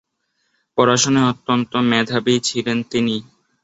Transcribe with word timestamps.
পড়াশোনায় 0.77 1.29
অত্যন্ত 1.31 1.71
মেধাবী 1.91 2.35
ছিলেন 2.47 2.77
তিনি। 2.91 3.15